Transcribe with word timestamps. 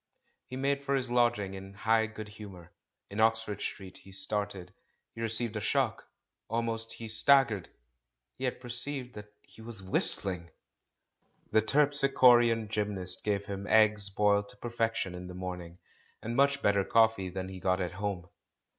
He 0.47 0.55
made 0.57 0.83
for 0.83 0.95
his 0.95 1.11
lodging 1.11 1.53
in 1.53 1.75
high 1.75 2.07
good 2.07 2.27
humour. 2.27 2.71
In 3.11 3.19
Oxford 3.19 3.61
Street 3.61 3.99
he 3.99 4.11
started, 4.11 4.73
he 5.13 5.21
received 5.21 5.55
a 5.55 5.59
shock, 5.61 6.07
almost 6.49 6.93
he 6.93 7.07
staggered— 7.07 7.69
^he 8.39 8.45
had 8.45 8.59
perceived 8.59 9.13
that 9.13 9.31
he 9.43 9.61
was 9.61 9.83
whistling! 9.83 10.49
The 11.51 11.61
terpsichorean 11.61 12.67
gj^mnast 12.69 13.21
gave 13.21 13.45
him 13.45 13.67
eggs 13.67 14.09
boiled 14.09 14.49
to 14.49 14.57
perfection 14.57 15.13
in 15.13 15.27
the 15.27 15.35
morning, 15.35 15.77
and 16.23 16.35
much 16.35 16.63
better 16.63 16.83
coffee 16.83 17.29
than 17.29 17.49
he 17.49 17.59
got 17.59 17.79
at 17.79 17.91
home. 17.91 18.27